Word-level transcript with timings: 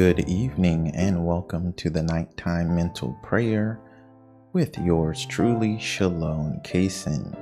Good 0.00 0.26
evening 0.30 0.92
and 0.96 1.26
welcome 1.26 1.74
to 1.74 1.90
the 1.90 2.02
nighttime 2.02 2.74
mental 2.74 3.14
prayer 3.22 3.78
with 4.54 4.78
yours 4.78 5.26
truly, 5.26 5.76
Shalone 5.76 6.62
Cason. 6.64 7.36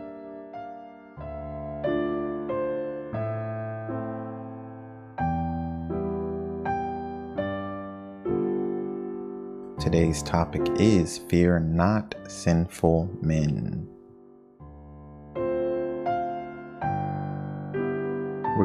Today's 9.81 10.25
topic 10.25 10.63
is 10.81 11.19
Fear 11.29 11.61
Not 11.61 12.17
Sinful 12.27 13.09
Men. 13.23 13.89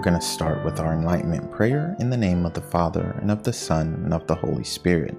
Going 0.04 0.20
to 0.20 0.26
start 0.26 0.66
with 0.66 0.82
our 0.82 0.92
enlightenment 0.92 1.50
prayer 1.50 1.96
in 2.02 2.10
the 2.10 2.18
name 2.18 2.46
of 2.46 2.54
the 2.54 2.62
Father, 2.62 3.18
and 3.22 3.32
of 3.32 3.42
the 3.42 3.54
Son, 3.54 4.02
and 4.04 4.14
of 4.14 4.28
the 4.28 4.36
Holy 4.36 4.64
Spirit. 4.66 5.16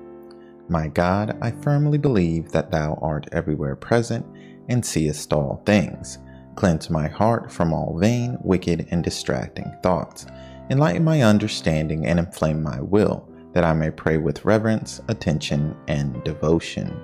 My 0.68 0.88
God, 0.88 1.38
I 1.40 1.52
firmly 1.52 1.96
believe 1.96 2.50
that 2.50 2.70
Thou 2.70 2.98
art 3.00 3.26
everywhere 3.32 3.76
present 3.76 4.26
and 4.68 4.84
seest 4.84 5.32
all 5.32 5.62
things. 5.64 6.18
Cleanse 6.54 6.90
my 6.90 7.08
heart 7.08 7.50
from 7.50 7.72
all 7.72 7.98
vain, 7.98 8.36
wicked, 8.42 8.86
and 8.90 9.02
distracting 9.02 9.74
thoughts. 9.82 10.26
Enlighten 10.68 11.02
my 11.02 11.22
understanding 11.22 12.06
and 12.06 12.18
inflame 12.18 12.62
my 12.62 12.78
will, 12.82 13.26
that 13.54 13.64
I 13.64 13.72
may 13.72 13.90
pray 13.90 14.18
with 14.18 14.44
reverence, 14.44 15.00
attention, 15.08 15.74
and 15.88 16.22
devotion. 16.24 16.94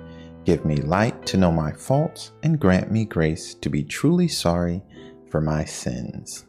Give 0.45 0.63
me 0.65 0.75
light 0.75 1.25
to 1.25 1.37
know 1.37 1.51
my 1.51 1.71
faults, 1.71 2.31
and 2.43 2.59
grant 2.59 2.91
me 2.91 3.05
grace 3.05 3.55
to 3.55 3.71
be 3.71 3.83
truly 3.83 4.27
sorry 4.27 4.83
for 5.31 5.41
my 5.41 5.65
sins. 5.65 6.45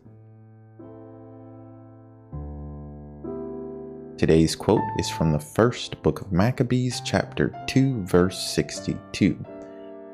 Today's 4.23 4.55
quote 4.55 4.85
is 4.99 5.11
from 5.11 5.33
the 5.33 5.41
first 5.41 6.01
book 6.01 6.21
of 6.21 6.31
Maccabees, 6.31 7.03
chapter 7.05 7.53
2, 7.67 8.05
verse 8.05 8.39
62. 8.55 9.37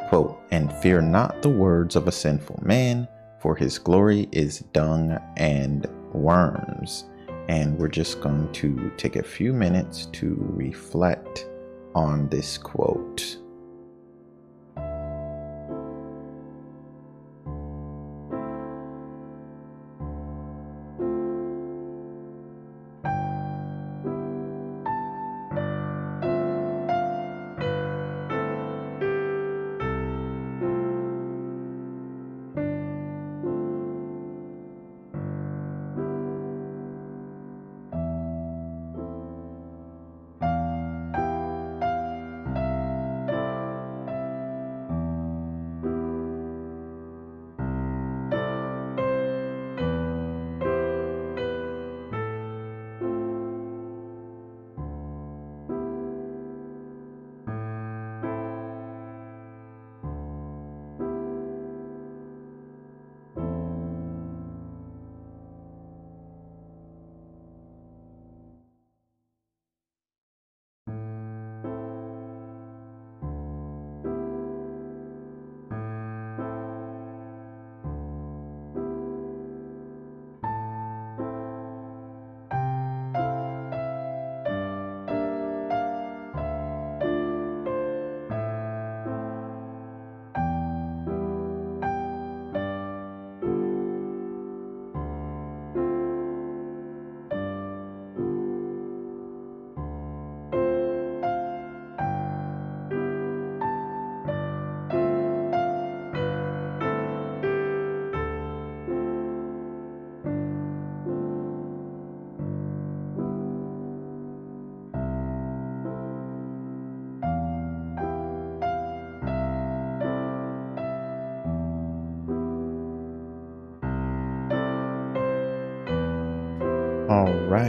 Quote, 0.08 0.40
And 0.50 0.72
fear 0.72 1.02
not 1.02 1.42
the 1.42 1.50
words 1.50 1.94
of 1.94 2.08
a 2.08 2.10
sinful 2.10 2.58
man, 2.62 3.06
for 3.38 3.54
his 3.54 3.78
glory 3.78 4.26
is 4.32 4.60
dung 4.72 5.18
and 5.36 5.86
worms. 6.14 7.04
And 7.50 7.76
we're 7.76 7.88
just 7.88 8.22
going 8.22 8.50
to 8.50 8.90
take 8.96 9.16
a 9.16 9.22
few 9.22 9.52
minutes 9.52 10.06
to 10.12 10.38
reflect 10.38 11.46
on 11.94 12.30
this 12.30 12.56
quote. 12.56 13.36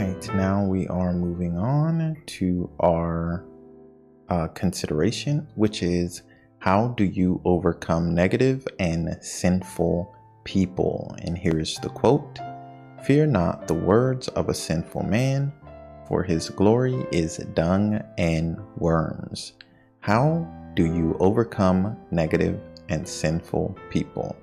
Right, 0.00 0.34
now 0.34 0.64
we 0.64 0.86
are 0.88 1.12
moving 1.12 1.58
on 1.58 2.16
to 2.24 2.70
our 2.80 3.44
uh, 4.30 4.48
consideration, 4.48 5.46
which 5.56 5.82
is 5.82 6.22
how 6.58 6.88
do 6.96 7.04
you 7.04 7.40
overcome 7.44 8.14
negative 8.14 8.66
and 8.78 9.18
sinful 9.20 10.14
people? 10.44 11.14
And 11.22 11.36
here's 11.36 11.76
the 11.78 11.90
quote 11.90 12.38
Fear 13.04 13.26
not 13.26 13.68
the 13.68 13.74
words 13.74 14.28
of 14.28 14.48
a 14.48 14.54
sinful 14.54 15.02
man, 15.02 15.52
for 16.08 16.22
his 16.22 16.48
glory 16.48 17.06
is 17.12 17.36
dung 17.54 18.00
and 18.16 18.58
worms. 18.76 19.52
How 20.00 20.48
do 20.76 20.84
you 20.84 21.14
overcome 21.20 21.98
negative 22.10 22.58
and 22.88 23.06
sinful 23.06 23.76
people? 23.90 24.34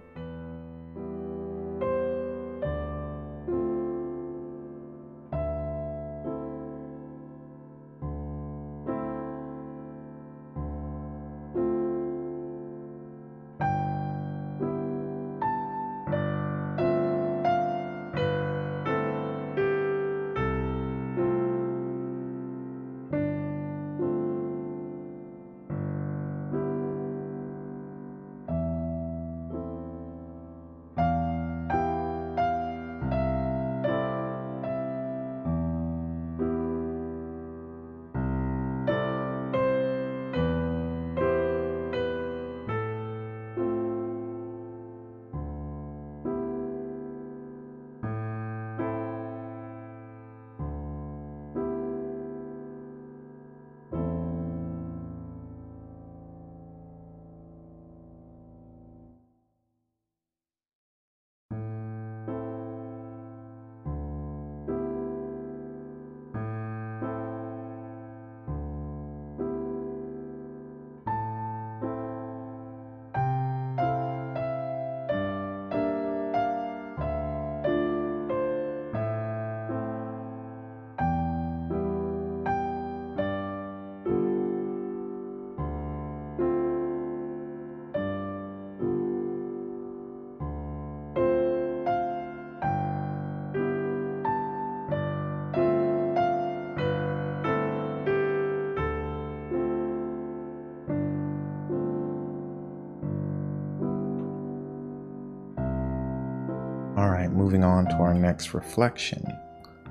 Moving 107.38 107.63
on 107.63 107.86
to 107.86 107.95
our 107.98 108.16
next 108.16 108.54
reflection. 108.56 109.24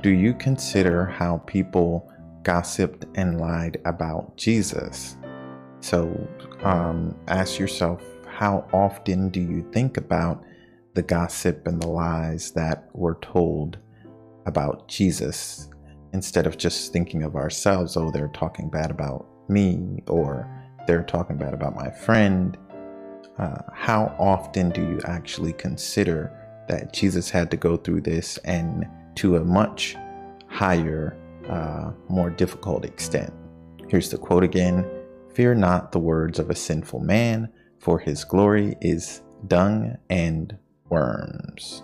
Do 0.03 0.11
you 0.11 0.35
consider 0.35 1.07
how 1.07 1.39
people 1.47 2.13
gossiped 2.43 3.07
and 3.15 3.41
lied 3.41 3.81
about 3.85 4.37
Jesus? 4.37 5.17
So 5.81 6.29
um, 6.63 7.17
ask 7.29 7.59
yourself 7.59 8.03
how 8.27 8.69
often 8.73 9.31
do 9.31 9.41
you 9.41 9.67
think 9.73 9.97
about 9.97 10.43
the 10.95 11.03
gossip 11.03 11.67
and 11.67 11.81
the 11.81 11.87
lies 11.87 12.51
that 12.53 12.89
were 12.93 13.19
told 13.23 13.79
about 14.47 14.89
Jesus 14.89 15.69
instead 16.13 16.47
of 16.47 16.59
just 16.59 16.93
thinking 16.93 17.23
of 17.23 17.37
ourselves? 17.37 17.97
Oh, 17.97 18.11
they're 18.11 18.29
talking 18.29 18.69
bad 18.69 18.91
about 18.91 19.27
me, 19.49 20.03
or 20.09 20.51
they're 20.87 21.05
talking 21.05 21.39
bad 21.39 21.55
about 21.55 21.77
my 21.77 21.91
friend. 21.91 22.59
Uh, 23.39 23.63
how 23.73 24.15
often 24.19 24.71
do 24.71 24.83
you 24.83 25.01
actually 25.07 25.53
consider 25.53 26.46
that 26.69 26.93
Jesus 26.93 27.31
had 27.31 27.51
to 27.51 27.57
go 27.57 27.77
through 27.77 28.03
this 28.03 28.39
and 28.39 28.87
to 29.17 29.37
a 29.37 29.45
much 29.45 29.97
higher, 30.49 31.17
uh, 31.49 31.93
more 32.09 32.31
difficult 32.31 32.85
extent? 32.85 33.33
Here's 33.89 34.11
the 34.11 34.19
quote 34.19 34.45
again 34.45 34.89
Fear 35.35 35.57
not 35.57 35.93
the 35.93 35.99
words 35.99 36.39
of 36.39 36.51
a 36.51 36.55
sinful 36.55 37.01
man, 37.01 37.53
for 37.79 37.99
his 37.99 38.25
glory 38.25 38.77
is 38.81 39.21
dung 39.47 39.97
and 40.09 40.57
worms. 40.89 41.83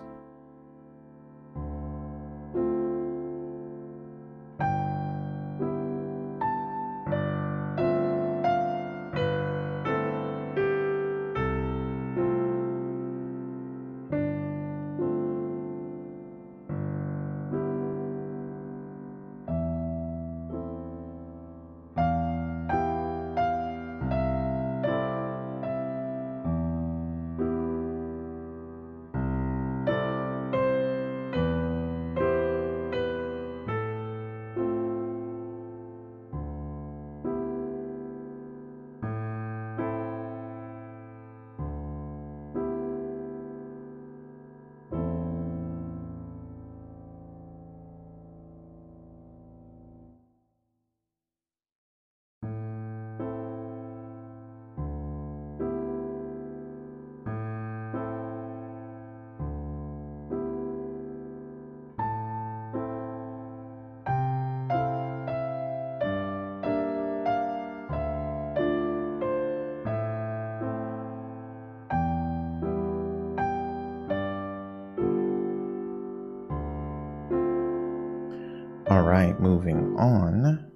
Right, 79.23 79.41
moving 79.41 79.97
on. 79.99 80.67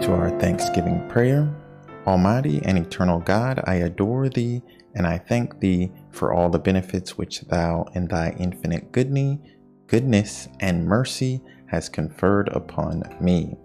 To 0.00 0.12
our 0.12 0.30
Thanksgiving 0.40 1.08
prayer. 1.08 1.54
Almighty 2.06 2.60
and 2.64 2.76
eternal 2.76 3.20
God, 3.20 3.62
I 3.64 3.76
adore 3.76 4.28
thee, 4.28 4.60
and 4.94 5.06
I 5.06 5.16
thank 5.16 5.60
thee 5.60 5.90
for 6.10 6.34
all 6.34 6.50
the 6.50 6.58
benefits 6.58 7.16
which 7.16 7.40
thou 7.42 7.86
in 7.94 8.08
thy 8.08 8.36
infinite 8.38 8.92
goodness 8.92 10.48
and 10.60 10.84
mercy 10.84 11.40
has 11.68 11.88
conferred 11.88 12.48
upon 12.48 13.04
me. 13.22 13.56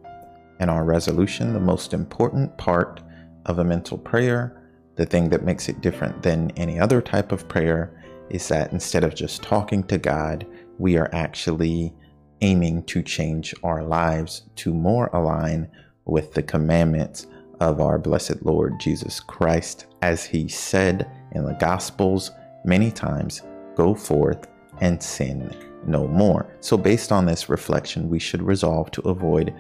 In 0.62 0.70
our 0.70 0.86
resolution, 0.86 1.52
the 1.52 1.60
most 1.60 1.94
important 1.94 2.58
part 2.58 3.02
of 3.46 3.60
a 3.60 3.64
mental 3.64 3.98
prayer, 3.98 4.72
the 4.96 5.06
thing 5.06 5.28
that 5.30 5.44
makes 5.44 5.68
it 5.68 5.82
different 5.82 6.24
than 6.24 6.52
any 6.52 6.80
other 6.80 7.02
type 7.02 7.34
of 7.34 7.50
prayer, 7.50 7.99
is 8.30 8.48
that 8.50 8.72
instead 8.72 9.04
of 9.04 9.16
just 9.16 9.44
talking 9.44 9.84
to 9.84 9.98
God, 9.98 10.46
we 10.78 10.98
are 10.98 11.10
actually 11.14 11.94
aiming 12.42 12.84
to 12.84 13.04
change 13.04 13.54
our 13.64 13.84
lives 13.84 14.44
to 14.56 14.74
more 14.74 15.10
align 15.14 15.70
with 16.06 16.34
the 16.34 16.44
commandments 16.44 17.28
of 17.60 17.82
our 17.82 18.00
blessed 18.00 18.44
Lord 18.44 18.80
Jesus 18.80 19.20
Christ, 19.20 19.88
as 20.02 20.26
he 20.26 20.48
said 20.48 21.10
in 21.34 21.46
the 21.46 21.54
Gospels 21.54 22.32
many 22.64 22.92
times 22.92 23.42
go 23.76 23.94
forth 23.94 24.48
and 24.82 25.02
sin 25.02 25.54
no 25.86 26.08
more. 26.08 26.48
So, 26.62 26.78
based 26.78 27.12
on 27.12 27.26
this 27.26 27.50
reflection, 27.50 28.10
we 28.10 28.20
should 28.20 28.42
resolve 28.42 28.92
to 28.92 29.02
avoid 29.02 29.54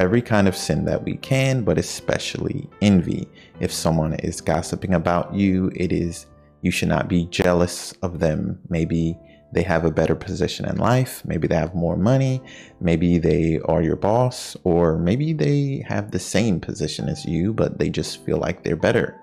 every 0.00 0.22
kind 0.22 0.48
of 0.48 0.56
sin 0.56 0.84
that 0.84 1.02
we 1.02 1.16
can, 1.18 1.62
but 1.62 1.78
especially 1.78 2.68
envy. 2.80 3.28
If 3.60 3.72
someone 3.72 4.14
is 4.14 4.40
gossiping 4.40 4.94
about 4.94 5.34
you, 5.34 5.70
it 5.76 5.92
is 5.92 6.26
you 6.64 6.70
should 6.70 6.88
not 6.88 7.08
be 7.08 7.26
jealous 7.26 7.92
of 8.00 8.20
them. 8.20 8.58
Maybe 8.70 9.18
they 9.52 9.62
have 9.62 9.84
a 9.84 9.90
better 9.90 10.14
position 10.14 10.64
in 10.64 10.78
life. 10.78 11.22
Maybe 11.26 11.46
they 11.46 11.56
have 11.56 11.74
more 11.74 11.94
money. 11.94 12.40
Maybe 12.80 13.18
they 13.18 13.60
are 13.66 13.82
your 13.82 13.96
boss, 13.96 14.56
or 14.64 14.98
maybe 14.98 15.34
they 15.34 15.84
have 15.86 16.10
the 16.10 16.18
same 16.18 16.58
position 16.60 17.06
as 17.10 17.26
you, 17.26 17.52
but 17.52 17.78
they 17.78 17.90
just 17.90 18.24
feel 18.24 18.38
like 18.38 18.64
they're 18.64 18.76
better. 18.76 19.20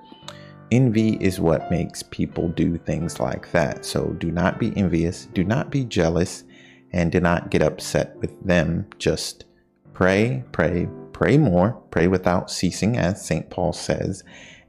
Envy 0.71 1.17
is 1.19 1.39
what 1.39 1.71
makes 1.71 2.03
people 2.03 2.47
do 2.49 2.77
things 2.77 3.19
like 3.19 3.51
that. 3.53 3.85
So 3.85 4.09
do 4.19 4.31
not 4.31 4.59
be 4.59 4.71
envious, 4.77 5.25
do 5.33 5.43
not 5.43 5.71
be 5.71 5.83
jealous, 5.83 6.43
and 6.93 7.11
do 7.11 7.19
not 7.19 7.49
get 7.49 7.63
upset 7.63 8.15
with 8.17 8.39
them. 8.45 8.85
Just 8.99 9.45
pray, 9.93 10.43
pray, 10.51 10.87
pray 11.11 11.39
more, 11.39 11.71
pray 11.89 12.07
without 12.07 12.51
ceasing, 12.51 12.97
as 12.97 13.25
St. 13.25 13.49
Paul 13.49 13.73
says, 13.73 14.23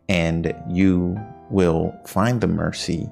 and 0.09 0.55
you 0.71 1.21
will 1.53 1.95
find 2.07 2.41
the 2.41 2.49
mercy 2.49 3.09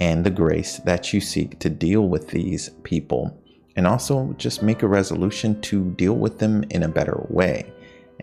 and 0.00 0.24
the 0.24 0.30
grace 0.30 0.78
that 0.78 1.12
you 1.12 1.20
seek 1.20 1.58
to 1.58 1.70
deal 1.70 2.08
with 2.08 2.28
these 2.28 2.70
people. 2.82 3.42
And 3.76 3.86
also 3.86 4.34
just 4.38 4.62
make 4.62 4.82
a 4.82 4.88
resolution 4.88 5.60
to 5.62 5.90
deal 5.92 6.14
with 6.14 6.38
them 6.38 6.64
in 6.70 6.82
a 6.82 6.88
better 6.88 7.26
way. 7.28 7.72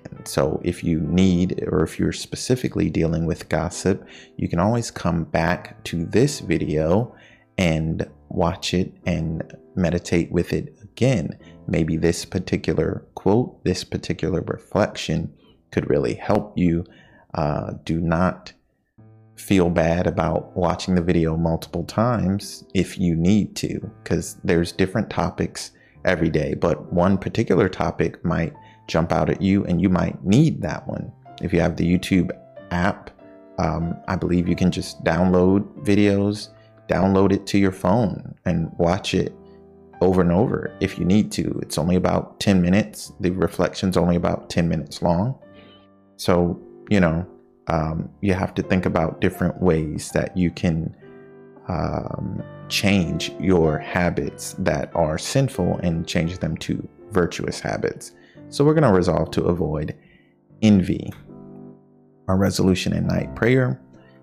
And 0.04 0.28
so, 0.28 0.60
if 0.64 0.84
you 0.84 1.00
need, 1.00 1.64
or 1.68 1.84
if 1.84 2.00
you're 2.00 2.12
specifically 2.12 2.90
dealing 2.90 3.26
with 3.26 3.50
gossip, 3.50 4.06
you 4.38 4.50
can 4.50 4.60
always 4.60 4.90
come 4.90 5.24
back 5.26 5.84
to 5.86 6.06
this 6.06 6.40
video 6.40 7.16
and 7.58 8.10
watch 8.30 8.74
it 8.74 8.92
and 9.06 9.56
meditate 9.76 10.32
with 10.32 10.52
it 10.52 10.76
again. 10.82 11.38
Maybe 11.68 11.98
this 11.98 12.26
particular 12.26 13.06
quote, 13.14 13.64
this 13.64 13.84
particular 13.84 14.42
reflection 14.42 15.32
could 15.72 15.90
really 15.90 16.16
help 16.16 16.58
you. 16.58 16.86
Uh, 17.36 17.74
do 17.84 18.00
not 18.00 18.54
feel 19.36 19.70
bad 19.70 20.08
about 20.08 20.56
watching 20.56 20.96
the 20.96 21.02
video 21.02 21.36
multiple 21.36 21.84
times 21.84 22.64
if 22.74 22.98
you 22.98 23.16
need 23.16 23.56
to, 23.58 23.80
because 24.04 24.38
there's 24.44 24.72
different 24.72 25.10
topics 25.10 25.72
every 26.06 26.30
day, 26.30 26.54
but 26.54 26.92
one 26.92 27.18
particular 27.18 27.70
topic 27.70 28.24
might 28.24 28.54
jump 28.88 29.12
out 29.12 29.30
at 29.30 29.42
you 29.42 29.64
and 29.66 29.82
you 29.82 29.90
might 29.90 30.24
need 30.24 30.62
that 30.62 30.88
one. 30.88 31.12
If 31.42 31.54
you 31.54 31.60
have 31.62 31.78
the 31.78 31.86
YouTube 31.86 32.32
app, 32.72 33.10
um, 33.58 33.96
I 34.08 34.16
believe 34.16 34.48
you 34.48 34.56
can 34.56 34.72
just 34.72 35.04
download 35.04 35.64
videos, 35.84 36.50
download 36.88 37.32
it 37.32 37.46
to 37.48 37.58
your 37.58 37.72
phone, 37.72 38.36
and 38.46 38.70
watch 38.78 39.14
it 39.14 39.34
over 40.02 40.22
and 40.22 40.32
over 40.32 40.76
if 40.80 41.00
you 41.00 41.06
need 41.06 41.32
to. 41.34 41.60
It's 41.62 41.78
only 41.78 41.96
about 41.96 42.40
10 42.40 42.62
minutes. 42.62 43.14
The 43.20 43.32
reflection's 43.32 43.96
only 43.96 44.16
about 44.16 44.50
10 44.50 44.68
minutes 44.68 45.02
long. 45.02 45.38
So, 46.18 46.60
you 46.90 47.00
know, 47.00 47.26
um, 47.68 48.10
you 48.22 48.34
have 48.34 48.54
to 48.56 48.64
think 48.64 48.86
about 48.86 49.22
different 49.22 49.62
ways 49.62 50.12
that 50.12 50.36
you 50.36 50.52
can 50.52 50.96
um, 51.68 52.44
change 52.70 53.32
your 53.40 53.78
habits 53.78 54.56
that 54.60 54.94
are 54.96 55.18
sinful 55.18 55.78
and 55.78 56.08
change 56.08 56.40
them 56.40 56.58
to 56.58 56.88
virtuous 57.12 57.60
habits. 57.60 58.12
So 58.50 58.66
we're 58.66 58.74
going 58.74 58.84
to 58.84 58.94
resolve 58.94 59.32
to 59.32 59.44
avoid 59.46 59.96
envy. 60.62 61.12
Our 62.28 62.38
resolution 62.38 62.94
and 62.94 63.08
night 63.08 63.36
prayer. 63.36 63.80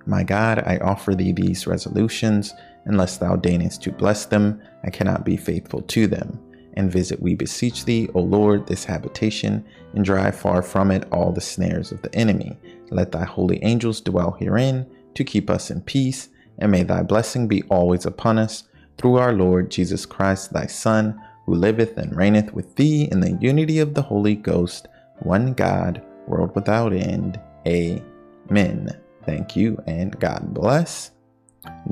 My 0.07 0.25
God, 0.25 0.61
I 0.61 0.79
offer 0.79 1.15
thee 1.15 1.33
these 1.33 1.67
resolutions. 1.67 2.55
Unless 2.87 3.19
thou 3.19 3.37
deignest 3.37 3.83
to 3.83 3.93
bless 3.93 4.25
them, 4.25 4.61
I 4.85 4.91
cannot 4.91 5.25
be 5.25 5.37
faithful 5.37 5.83
to 5.83 6.07
them. 6.07 6.41
And 6.81 6.91
visit, 6.91 7.23
we 7.23 7.35
beseech 7.35 7.85
thee, 7.85 8.09
O 8.15 8.21
Lord, 8.21 8.67
this 8.67 8.85
habitation, 8.85 9.65
and 9.95 10.05
drive 10.05 10.35
far 10.35 10.63
from 10.63 10.91
it 10.91 11.07
all 11.13 11.31
the 11.31 11.41
snares 11.41 11.93
of 11.93 12.03
the 12.03 12.13
enemy. 12.15 12.59
Let 12.91 13.13
thy 13.13 13.25
holy 13.25 13.63
angels 13.63 14.01
dwell 14.01 14.33
herein 14.33 14.87
to 15.15 15.23
keep 15.23 15.49
us 15.49 15.71
in 15.71 15.83
peace, 15.83 16.31
and 16.59 16.73
may 16.73 16.83
thy 16.83 17.03
blessing 17.03 17.47
be 17.47 17.63
always 17.65 18.07
upon 18.07 18.39
us, 18.39 18.65
through 18.99 19.17
our 19.17 19.33
Lord 19.33 19.71
Jesus 19.71 20.05
Christ, 20.05 20.53
thy 20.53 20.67
Son, 20.67 21.21
who 21.47 21.55
liveth 21.55 21.97
and 21.97 22.17
reigneth 22.17 22.53
with 22.53 22.75
thee 22.77 23.09
in 23.11 23.21
the 23.21 23.39
unity 23.41 23.79
of 23.79 23.95
the 23.95 24.03
Holy 24.03 24.35
Ghost, 24.35 24.89
one 25.21 25.53
God, 25.53 26.03
world 26.27 26.55
without 26.55 26.93
end. 26.93 27.41
Amen. 27.67 28.91
Thank 29.25 29.55
you, 29.55 29.83
and 29.87 30.19
God 30.19 30.53
bless. 30.55 31.13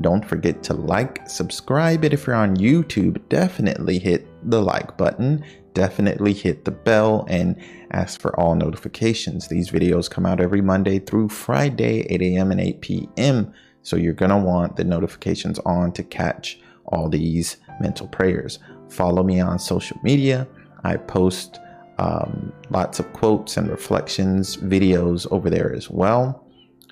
Don't 0.01 0.25
forget 0.25 0.63
to 0.63 0.73
like, 0.73 1.27
subscribe, 1.29 2.03
and 2.03 2.13
if 2.13 2.25
you're 2.25 2.35
on 2.35 2.57
YouTube, 2.57 3.21
definitely 3.29 3.99
hit 3.99 4.27
the 4.49 4.61
like 4.61 4.97
button, 4.97 5.43
definitely 5.73 6.33
hit 6.33 6.65
the 6.65 6.71
bell, 6.71 7.25
and 7.29 7.55
ask 7.91 8.19
for 8.19 8.37
all 8.39 8.55
notifications. 8.55 9.47
These 9.47 9.71
videos 9.71 10.09
come 10.09 10.25
out 10.25 10.39
every 10.39 10.61
Monday 10.61 10.99
through 10.99 11.29
Friday, 11.29 12.01
8 12.09 12.21
a.m. 12.21 12.51
and 12.51 12.61
8 12.61 12.81
p.m. 12.81 13.53
So 13.83 13.95
you're 13.95 14.13
to 14.31 14.37
want 14.37 14.75
the 14.75 14.83
notifications 14.83 15.59
on 15.59 15.91
to 15.93 16.03
catch 16.03 16.59
all 16.85 17.09
these 17.09 17.57
mental 17.79 18.07
prayers. 18.07 18.59
Follow 18.89 19.23
me 19.23 19.39
on 19.39 19.59
social 19.59 19.97
media. 20.03 20.47
I 20.83 20.97
post 20.97 21.59
um, 21.97 22.53
lots 22.69 22.99
of 22.99 23.11
quotes 23.13 23.57
and 23.57 23.69
reflections 23.69 24.57
videos 24.57 25.27
over 25.31 25.49
there 25.49 25.73
as 25.73 25.89
well. 25.89 26.45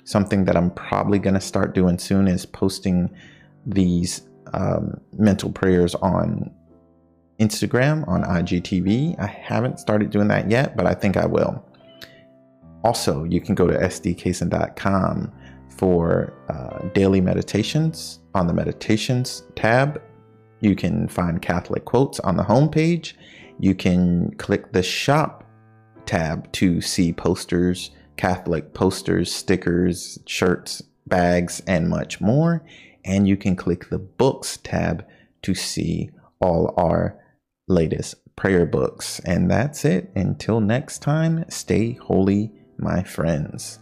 Something 0.08 0.46
that 0.46 0.56
I'm 0.56 0.70
probably 0.70 1.18
going 1.18 1.34
to 1.34 1.40
start 1.40 1.74
doing 1.74 1.98
soon 1.98 2.28
is 2.28 2.46
posting 2.46 3.14
these 3.66 4.22
um, 4.54 4.98
mental 5.12 5.52
prayers 5.52 5.94
on 5.96 6.50
Instagram, 7.38 8.08
on 8.08 8.22
IGTV. 8.22 9.20
I 9.20 9.26
haven't 9.26 9.78
started 9.78 10.08
doing 10.08 10.28
that 10.28 10.50
yet, 10.50 10.78
but 10.78 10.86
I 10.86 10.94
think 10.94 11.18
I 11.18 11.26
will. 11.26 11.62
Also, 12.84 13.24
you 13.24 13.38
can 13.42 13.54
go 13.54 13.66
to 13.66 13.76
sdcason.com 13.76 15.30
for 15.76 16.32
uh, 16.48 16.88
daily 16.94 17.20
meditations 17.20 18.20
on 18.34 18.46
the 18.46 18.54
meditations 18.54 19.42
tab. 19.56 20.00
You 20.60 20.74
can 20.74 21.06
find 21.08 21.42
Catholic 21.42 21.84
quotes 21.84 22.18
on 22.20 22.38
the 22.38 22.44
homepage. 22.44 23.12
You 23.60 23.74
can 23.74 24.34
click 24.38 24.72
the 24.72 24.82
shop 24.82 25.44
tab 26.06 26.50
to 26.52 26.80
see 26.80 27.12
posters 27.12 27.90
Catholic 28.18 28.74
posters, 28.74 29.32
stickers, 29.32 30.18
shirts, 30.26 30.82
bags, 31.06 31.62
and 31.66 31.88
much 31.88 32.20
more. 32.20 32.62
And 33.04 33.26
you 33.26 33.38
can 33.38 33.56
click 33.56 33.88
the 33.88 33.98
books 33.98 34.58
tab 34.58 35.06
to 35.42 35.54
see 35.54 36.10
all 36.40 36.74
our 36.76 37.16
latest 37.68 38.16
prayer 38.36 38.66
books. 38.66 39.20
And 39.20 39.50
that's 39.50 39.84
it. 39.84 40.10
Until 40.14 40.60
next 40.60 40.98
time, 40.98 41.44
stay 41.48 41.92
holy, 41.92 42.52
my 42.76 43.02
friends. 43.02 43.78